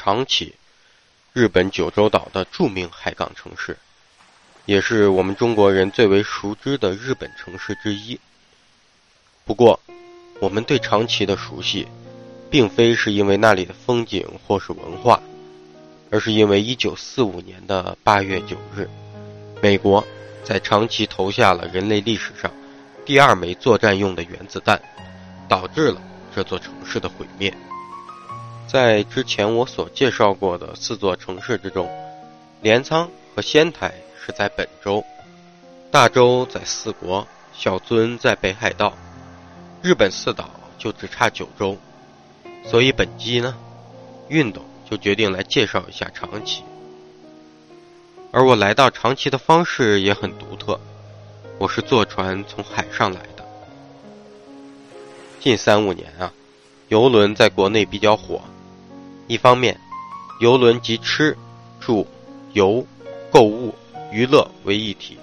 [0.00, 0.54] 长崎，
[1.32, 3.76] 日本九州岛的著名海港城市，
[4.64, 8.20] 也是我们中国人最为熟知的日本城市之一。
[9.44, 9.80] 不过，
[10.38, 11.88] 我们对长崎的熟悉，
[12.48, 15.20] 并非是因为那里的风景或是文化，
[16.12, 18.88] 而是因为1945年的8月9日，
[19.60, 20.06] 美国
[20.44, 22.48] 在长崎投下了人类历史上
[23.04, 24.80] 第二枚作战用的原子弹，
[25.48, 26.00] 导致了
[26.32, 27.52] 这座城市的毁灭。
[28.68, 31.88] 在之前我所介绍过的四座城市之中，
[32.60, 35.02] 镰仓和仙台是在本州，
[35.90, 38.92] 大洲在四国，小樽在北海道，
[39.80, 41.78] 日本四岛就只差九州。
[42.66, 43.56] 所以本机呢，
[44.28, 46.62] 运动就决定来介绍一下长崎。
[48.30, 50.78] 而我来到长崎的方式也很独特，
[51.58, 53.48] 我是坐船从海上来的。
[55.40, 56.30] 近三五年啊，
[56.88, 58.42] 游轮在国内比较火。
[59.28, 59.78] 一方面，
[60.40, 61.36] 游轮集吃、
[61.78, 62.08] 住、
[62.54, 62.86] 游、
[63.30, 63.74] 购物、
[64.10, 65.18] 娱乐为一体，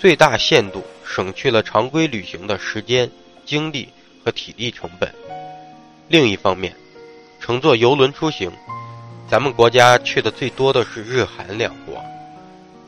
[0.00, 3.08] 最大限度省去了常规旅行的时间、
[3.44, 3.88] 精力
[4.24, 5.14] 和体力成本。
[6.08, 6.74] 另一方面，
[7.38, 8.50] 乘坐游轮出行，
[9.30, 12.04] 咱们国家去的最多的是日韩两国。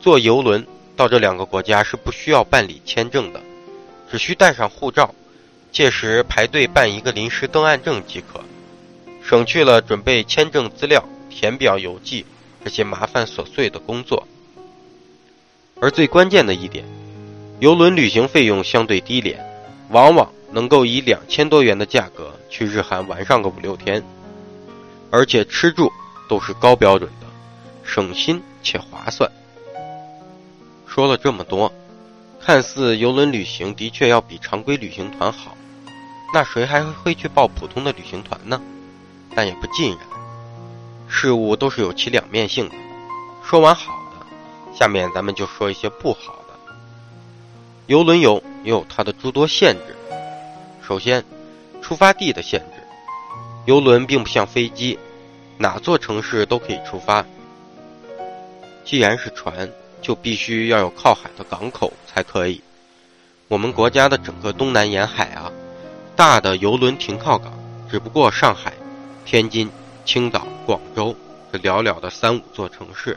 [0.01, 3.41] 坐游轮到这两个国家是不需要办理签证的，
[4.11, 5.15] 只需带上护照，
[5.71, 8.41] 届时排队办一个临时登岸证即可。
[9.29, 12.25] 省去了准备签证资料、填表邮寄
[12.63, 14.27] 这些麻烦琐碎的工作，
[15.79, 16.83] 而最关键的一点，
[17.59, 19.39] 游轮旅行费用相对低廉，
[19.89, 24.03] 往往能够以两千多元的价格去日韩玩上个五六天，
[25.11, 25.91] 而且吃住
[26.27, 27.27] 都是高标准的，
[27.83, 29.31] 省心且划算。
[30.87, 31.71] 说了这么多，
[32.41, 35.55] 看似游轮旅行的确要比常规旅行团好，
[36.33, 38.59] 那谁还会去报普通的旅行团呢？
[39.39, 39.99] 但也不尽然，
[41.07, 42.75] 事物都是有其两面性的。
[43.41, 46.75] 说完好的，下面咱们就说一些不好的。
[47.87, 49.95] 游轮游也有它的诸多限制。
[50.85, 51.23] 首先，
[51.81, 52.83] 出发地的限制。
[53.65, 54.99] 游轮并不像飞机，
[55.57, 57.25] 哪座城市都可以出发。
[58.83, 62.61] 既然是船，就必须要有靠海的港口才可以。
[63.47, 65.49] 我们国家的整个东南沿海啊，
[66.17, 67.53] 大的游轮停靠港
[67.89, 68.73] 只不过上海。
[69.29, 69.69] 天津、
[70.05, 71.15] 青岛、广州
[71.53, 73.15] 这寥寥的三五座城市，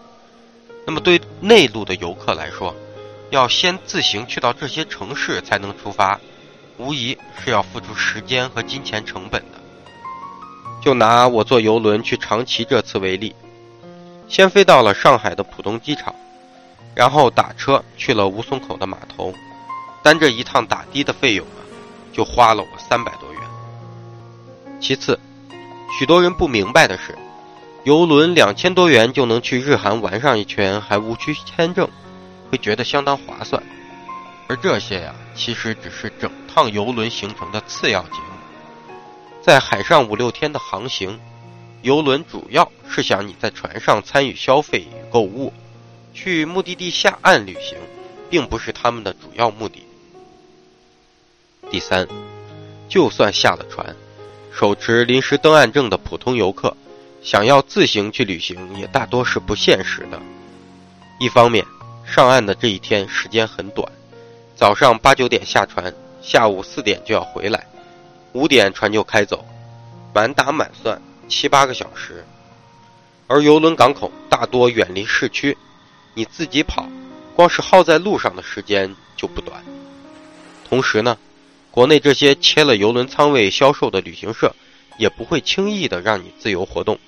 [0.87, 2.75] 那么对内陆的游客来说，
[3.31, 6.21] 要先自行去到这些城市才能出发，
[6.77, 9.59] 无疑是要付出时间和金钱成本的。
[10.83, 13.35] 就拿我坐游轮去长崎这次为例，
[14.29, 16.15] 先飞到了上海的浦东机场，
[16.95, 19.33] 然后打车去了吴淞口的码头，
[20.03, 21.65] 单这一趟打的的费用啊，
[22.13, 23.41] 就花了我三百多元。
[24.79, 25.19] 其次。
[26.03, 27.17] 许多人不明白的是，
[27.85, 31.89] 游轮两千多元就能去日韩玩上一圈，还无需签证，
[32.51, 33.63] 会觉得相当划算。
[34.49, 38.99] 而这些呀，其实只是整趟游轮行程的次要节目。
[39.43, 41.21] 在海上五六天的航行，
[41.83, 45.53] 游轮主要是想你在船上参与消费与购物，
[46.13, 47.79] 去目的地下岸旅行，
[48.29, 49.85] 并不是他们的主要目的。
[51.71, 52.09] 第三，
[52.89, 53.92] 就算下了船。
[54.55, 56.77] 手持临时登岸证的普通游客，
[57.23, 60.21] 想要自行去旅行，也大多是不现实的。
[61.19, 61.65] 一方面，
[62.05, 63.91] 上岸的这一天时间很短，
[64.55, 67.67] 早上八九点下船，下午四点就要回来，
[68.33, 69.43] 五点船就开走，
[70.13, 72.25] 满打满算七八个小时。
[73.27, 75.57] 而游轮港口大多远离市区，
[76.13, 76.87] 你自己跑，
[77.35, 79.65] 光是耗在路上的时间就不短。
[80.69, 81.17] 同时呢。
[81.73, 84.55] 国内这些切了游轮舱位销售的旅行社，
[84.99, 86.99] 也不会轻易的让你自由活动，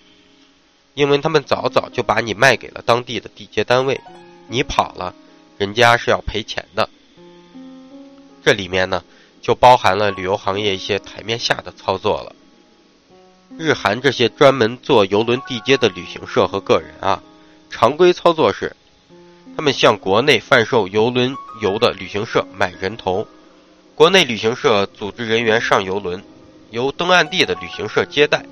[0.95, 4.01] 因为他们早早就把你卖给了当地的地接单位，
[4.49, 5.15] 你跑了，
[5.59, 6.89] 人家是要赔钱的。
[8.43, 9.05] 这里面呢，
[9.43, 12.35] 就包含了旅游行业一些台面下的操作了。
[13.59, 17.23] 日韩这些专门做游轮地接的旅行社和个人啊，
[17.69, 18.75] 常规操作是，
[19.55, 23.29] 他们向国内贩售游轮游的旅行社买人头。
[23.95, 26.21] 国内旅行社组织人员上游轮，
[26.71, 28.45] 由登岸地的旅行社接待，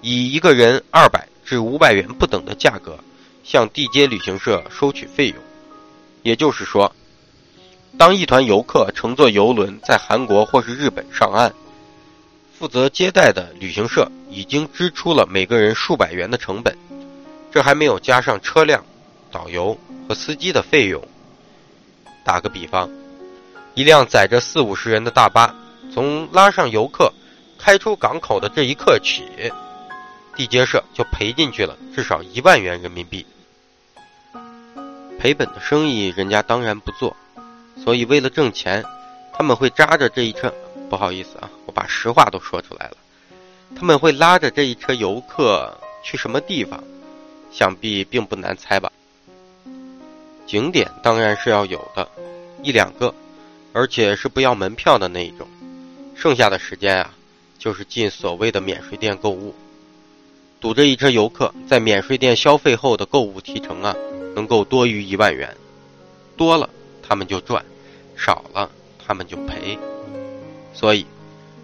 [0.00, 2.98] 以一个人二百至五百元不等的价格
[3.44, 5.36] 向地接旅行社收取费用。
[6.22, 6.90] 也就是说，
[7.98, 11.52] 当一团游客乘坐游轮在韩国或是日本上岸，
[12.58, 16.74] 负责接待的旅行社已经支出了每个人数百元的成本，
[17.52, 18.82] 这还没有加上车辆、
[19.30, 21.06] 导游和司机的费用。
[22.24, 22.88] 打个比方。
[23.76, 25.54] 一辆载着四五十人的大巴，
[25.92, 27.12] 从拉上游客、
[27.58, 29.22] 开出港口的这一刻起，
[30.34, 33.26] 地接社就赔进去了至少一万元人民币。
[35.18, 37.14] 赔本的生意人家当然不做，
[37.84, 38.82] 所以为了挣钱，
[39.34, 40.50] 他们会扎着这一车。
[40.88, 42.96] 不好意思啊，我把实话都说出来了。
[43.76, 45.70] 他们会拉着这一车游客
[46.02, 46.82] 去什么地方？
[47.52, 48.90] 想必并不难猜吧。
[50.46, 52.08] 景点当然是要有的，
[52.62, 53.12] 一两个，
[53.76, 55.46] 而且是不要门票的那一种。
[56.14, 57.14] 剩下的时间啊，
[57.58, 59.54] 就是进所谓的免税店购物，
[60.58, 63.94] 堵着一车游客在免税店消费后的购物提成啊，
[64.34, 65.54] 能够多于一万元，
[66.38, 66.70] 多了
[67.06, 67.62] 他们就赚，
[68.16, 68.70] 少了
[69.06, 69.78] 他们就赔。
[70.72, 71.04] 所以，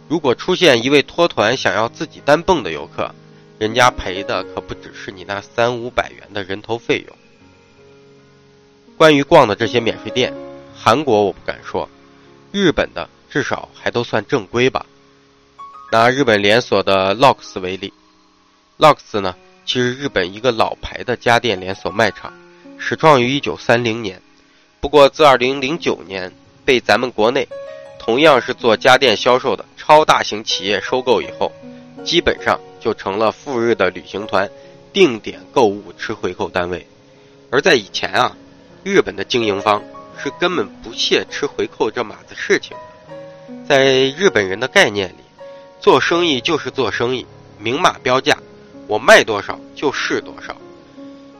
[0.06, 3.10] 如果出现一位脱团想要自己单蹦的游客，
[3.58, 7.16] 人家赔的可不只是你那三五百元的人头费用。
[8.98, 10.30] 关于逛的这些免税店，
[10.76, 11.88] 韩国我不敢说，
[12.52, 14.86] 日本的至少还都算正规吧。
[15.90, 17.92] 拿日本连锁的 LOX 为例
[18.78, 19.34] ，LOX 呢，
[19.66, 22.32] 其实日本一个老牌的家电连锁卖场，
[22.78, 24.22] 始创于1930年，
[24.80, 26.32] 不过自2009年
[26.64, 27.48] 被咱们国内
[27.98, 31.50] 同样是做家电销售的超大型企业收购以后，
[32.04, 34.48] 基本上就成了赴日的旅行团
[34.92, 36.86] 定点购物吃回扣单位。
[37.50, 38.36] 而在以前啊。
[38.84, 39.80] 日本的经营方
[40.18, 43.84] 是根本不屑吃回扣这码子事情的，在
[44.16, 45.16] 日本人的概念里，
[45.80, 47.26] 做生意就是做生意，
[47.58, 48.36] 明码标价，
[48.86, 50.56] 我卖多少就是多少，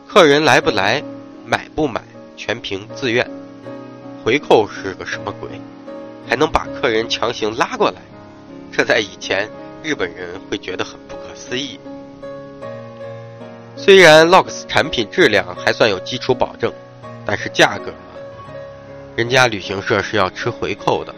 [0.09, 1.03] 客人来不来，
[1.45, 2.03] 买不买，
[2.37, 3.29] 全凭自愿。
[4.25, 5.49] 回扣是个什么鬼？
[6.29, 8.01] 还能把客人强行拉过来？
[8.73, 9.49] 这在以前
[9.83, 11.79] 日本人会觉得很不可思议。
[13.77, 16.73] 虽然 LOX 产品质量还算有基础保证。
[17.25, 17.95] 但是价格，
[19.15, 21.15] 人家旅行社是要吃回扣的，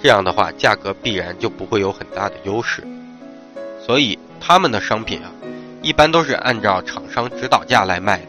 [0.00, 2.86] 这样的话价格必然就不会有很大的优势，
[3.84, 5.32] 所以他们的商品啊，
[5.82, 8.28] 一般都是按照厂商指导价来卖的，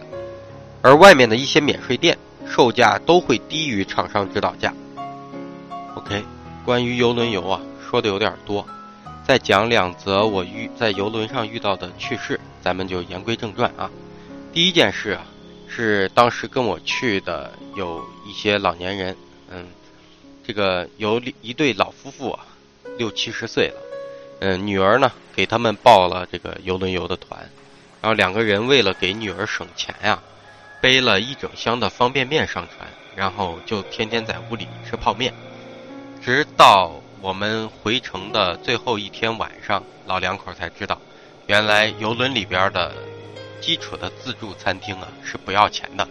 [0.81, 2.17] 而外面的一些免税店
[2.47, 4.73] 售价都会低于厂商指导价。
[5.93, 6.23] OK，
[6.65, 8.65] 关于游轮游啊，说的有点多，
[9.23, 13.91] 再讲两则我遇在游轮上遇到的趣事，咱们就言归正传啊。
[14.51, 15.21] 第一件事啊。
[15.73, 19.15] 是当时跟我去的有一些老年人，
[19.49, 19.65] 嗯，
[20.45, 22.45] 这个有一对老夫妇啊，
[22.97, 23.75] 六七十岁了，
[24.41, 27.39] 嗯，女儿呢给他们报了这个游轮游的团，
[28.01, 30.21] 然后两个人为了给女儿省钱呀，
[30.81, 32.85] 背了一整箱的方便面上船，
[33.15, 35.33] 然后就天天在屋里吃泡面，
[36.21, 36.91] 直到
[37.21, 40.99] 我们回程的最后一天晚上，老两口才知道，
[41.47, 42.93] 原来游轮里边的。
[43.61, 46.07] 基础的自助餐厅啊是不要钱的。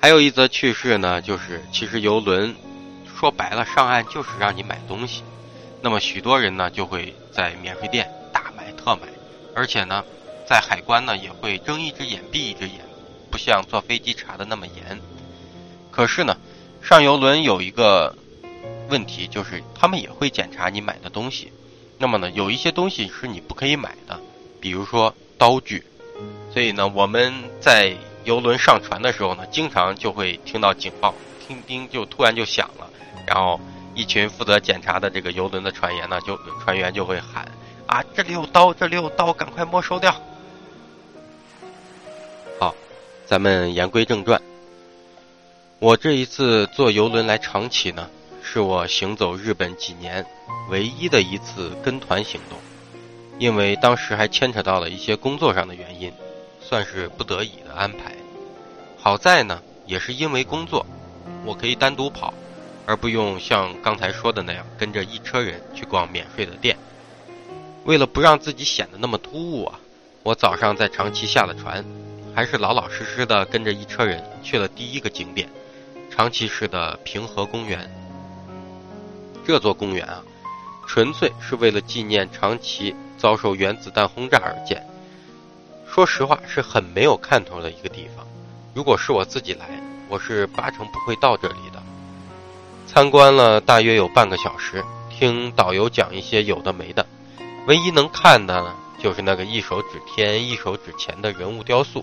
[0.00, 2.56] 还有一则趣事呢，就是其实游轮
[3.14, 5.22] 说白了上岸就是让你买东西，
[5.80, 9.02] 那么许多人呢就会在免税店大买特买，
[9.54, 10.04] 而且呢
[10.48, 12.80] 在海关呢也会睁一只眼闭一只眼，
[13.30, 15.00] 不像坐飞机查的那么严。
[15.90, 16.36] 可是呢
[16.82, 18.16] 上游轮有一个
[18.88, 21.52] 问题，就是他们也会检查你买的东西，
[21.98, 24.20] 那么呢有一些东西是你不可以买的，
[24.60, 25.84] 比如说刀具。
[26.52, 31.14] 所以呢，我们在游轮上船的时候呢，经常就会听到警报，
[31.48, 32.90] 叮叮就突然就响了，
[33.26, 33.58] 然后
[33.94, 37.50] 一群负责检查的这个游轮的船员呢，就船员就会喊
[37.88, 40.14] ：“啊，这里有刀，这里有刀，赶快没收掉。”
[42.60, 42.74] 好，
[43.26, 44.40] 咱们言归正传。
[45.78, 48.08] 我这一次坐游轮来长崎呢，
[48.42, 50.24] 是我行走日本几年
[50.68, 52.58] 唯一的一次跟团行动。
[53.38, 56.12] 因为当时还牵扯到了一些工作上的原因，
[56.62, 58.14] 算是不得已的安排。
[58.98, 60.86] 好在呢，也是因为工作，
[61.44, 62.32] 我可以单独跑，
[62.86, 66.76] 而不用像刚才说的那样跟着一车人去逛免税的店。
[67.84, 69.80] 为了不让自己显得那么突兀啊，
[70.22, 71.84] 我早上在长崎下了船，
[72.34, 75.48] 还是老老实实的跟着一车人去了第一个景点——
[76.10, 77.90] 长崎市的平和公园。
[79.44, 80.22] 这座公园啊，
[80.86, 82.94] 纯粹是为了纪念长崎。
[83.18, 84.84] 遭受原子弹轰炸而建，
[85.94, 88.26] 说实话是很没有看头的一个地方。
[88.72, 89.66] 如果是我自己来，
[90.08, 91.82] 我是八成不会到这里的。
[92.86, 97.06] 参观了大约有半个小时，听导游讲一些有的没的，
[97.66, 102.02] 唯一能看的呢，就是那个一手指天一手指钱的人物雕塑。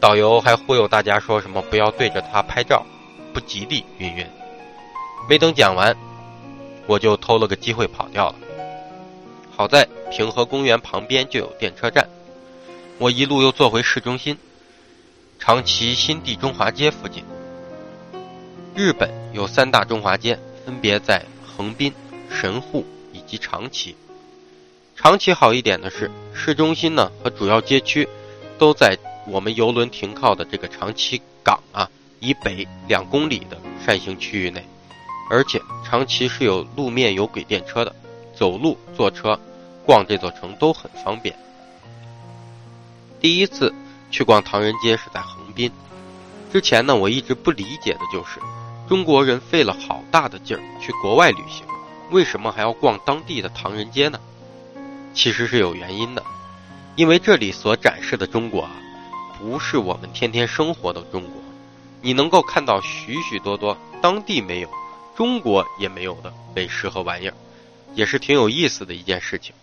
[0.00, 2.82] 导游还忽悠大家说什么不要对着它拍照，
[3.34, 4.26] 不吉利，云云。
[5.28, 5.94] 没等讲完，
[6.86, 8.36] 我就偷了个机会跑掉了。
[9.54, 12.08] 好在平和公园旁边就有电车站，
[12.98, 14.38] 我一路又坐回市中心，
[15.38, 17.24] 长崎新地中华街附近。
[18.74, 21.92] 日本有三大中华街，分别在横滨、
[22.30, 23.96] 神户以及长崎。
[24.94, 28.08] 长崎好一点的是，市中心呢和主要街区
[28.56, 28.96] 都在
[29.26, 34.64] 我们游轮停靠的这个长崎港啊以北两公里的扇形区域内，
[35.28, 37.92] 而且长崎是有路面有轨电车的，
[38.36, 39.38] 走路、坐车、
[39.84, 41.34] 逛这座城都很方便。
[43.22, 43.72] 第一次
[44.10, 45.70] 去逛唐人街是在横滨，
[46.52, 48.40] 之前呢我一直不理解的就是，
[48.88, 51.64] 中国人费了好大的劲儿去国外旅行，
[52.10, 54.18] 为什么还要逛当地的唐人街呢？
[55.14, 56.24] 其实是有原因的，
[56.96, 58.72] 因为这里所展示的中国啊，
[59.38, 61.32] 不是我们天天生活的中国，
[62.00, 64.68] 你能够看到许许多多当地没有、
[65.14, 67.34] 中国也没有的美食和玩意儿，
[67.94, 69.54] 也是挺有意思的一件事情。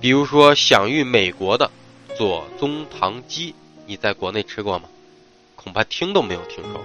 [0.00, 1.70] 比如说享誉美国的
[2.16, 3.54] 左宗棠鸡，
[3.86, 4.88] 你在国内吃过吗？
[5.56, 6.82] 恐怕听都没有听说过。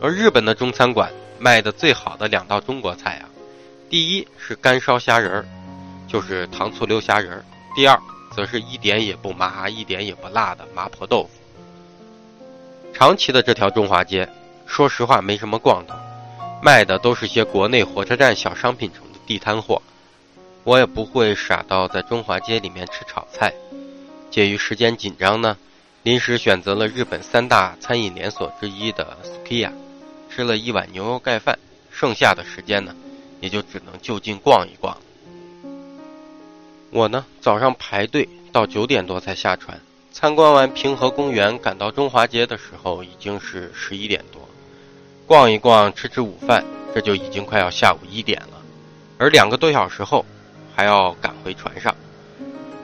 [0.00, 3.28] 而日本的中餐馆卖的最好的两道中国菜啊，
[3.90, 5.44] 第一是干烧虾仁儿。
[6.06, 7.44] 就是糖醋溜虾仁儿，
[7.76, 8.00] 第二
[8.34, 11.30] 则是一点也不麻、一点也不辣的麻婆豆腐。
[12.94, 14.26] 长崎的这条中华街，
[14.66, 15.94] 说实话没什么逛头，
[16.62, 19.82] 卖的都是些国内火车站小商品城的地摊货。
[20.64, 23.52] 我也不会傻到在中华街里面吃炒菜。
[24.30, 25.56] 介于时间紧张呢，
[26.02, 29.72] 临时选择了日本三大餐饮连锁之一的 Sukia，
[30.30, 31.58] 吃了一碗牛肉盖饭。
[31.90, 32.94] 剩下的时间呢，
[33.40, 34.96] 也就只能就近逛一逛。
[36.90, 39.80] 我呢，早上排队到九点多才下船，
[40.12, 44.48] 参观完平和公园，赶到中华街的时候已经是十一点多，
[45.26, 48.62] 逛一逛，吃吃午饭，这就已经快要下午一点了，
[49.18, 50.24] 而两个多小时后
[50.76, 51.92] 还要赶回船上，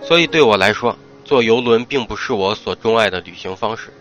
[0.03, 3.93] 所以对我来说，坐游轮并不是我所钟爱的旅行方式。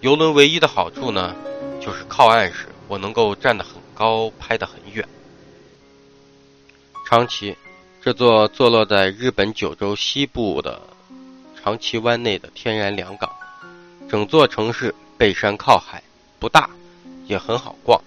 [0.00, 1.34] 游轮唯一的好处呢，
[1.80, 5.08] 就是靠岸时我能够站得很高，拍得很远。
[7.08, 7.56] 长崎。
[8.02, 10.78] 这座坐落在日本九州西部的
[11.56, 13.32] 长崎湾内的天然良港，
[14.10, 16.02] 整座城市背山靠海，
[16.38, 16.68] 不大，
[17.24, 17.98] 也很好逛。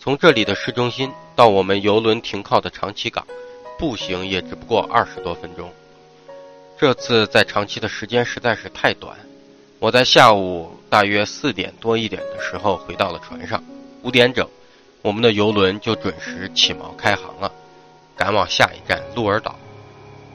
[0.00, 3.24] 从这里的市中心到我们游轮停靠的长崎港，
[3.78, 5.72] 步行也只不过二十多分钟。
[6.78, 9.16] 这次在长崎的时间实在是太短，
[9.78, 13.64] 我在下午大约四点多一点的时候回到了船上，
[14.02, 14.46] 五点整，
[15.00, 17.50] 我们的游轮就准时起锚开航了。
[18.14, 19.54] 赶往下一站鹿儿岛，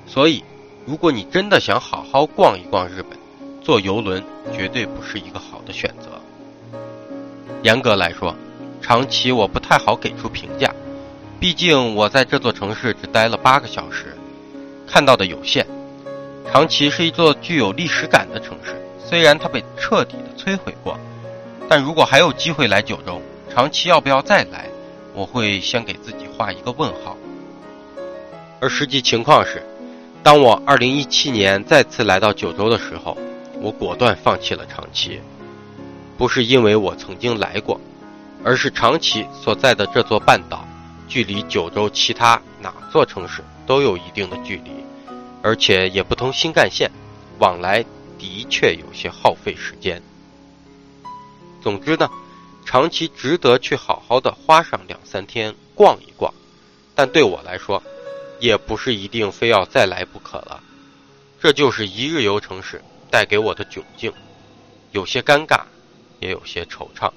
[0.07, 0.43] 所以，
[0.85, 3.17] 如果你真的想好好逛一逛日本，
[3.61, 6.77] 坐游轮绝对不是一个好的选择。
[7.61, 8.35] 严格来说，
[8.81, 10.73] 长崎我不太好给出评价，
[11.39, 14.17] 毕竟我在这座城市只待了八个小时，
[14.87, 15.65] 看到的有限。
[16.51, 20.99] 长崎是一座具有历史感的城市，虽然它被彻底的摧毁过，
[21.69, 24.67] 但如果还有机会来九州，长崎要不要再来，
[25.13, 27.15] 我会先给自己画一个问号。
[28.59, 29.63] 而实际情况是，
[30.21, 33.17] 当我2017年再次来到九州的时候，
[33.61, 35.21] 我果断放弃了长崎。
[36.17, 37.79] 不是因为我曾经来过，
[38.43, 40.67] 而是长崎所在的这座半岛，
[41.07, 44.71] 距离九州其他哪座城市都有一定的距离，
[45.41, 46.91] 而且也不通新干线，
[47.39, 47.83] 往来
[48.17, 50.01] 的确有些耗费时间。
[51.61, 52.09] 总之呢，
[52.65, 56.33] 长崎值得去好好的花上两三天逛一逛，
[56.95, 57.81] 但对我来说，
[58.39, 60.61] 也不是一定非要再来不可了，
[61.39, 64.11] 这就是一日游城市带给我的窘境，
[64.91, 65.61] 有些尴尬，
[66.19, 67.11] 也有些惆怅。